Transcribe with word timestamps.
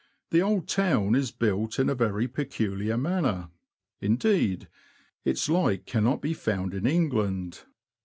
The 0.31 0.41
old 0.41 0.67
town 0.67 1.13
is 1.13 1.29
built 1.29 1.77
in 1.77 1.87
a 1.87 1.93
very 1.93 2.27
peculiar 2.27 2.97
manner; 2.97 3.49
indeed, 3.99 4.67
its 5.23 5.47
like 5.47 5.85
cannot 5.85 6.23
be 6.23 6.33
found 6.33 6.73
in 6.73 6.87
England. 6.87 7.61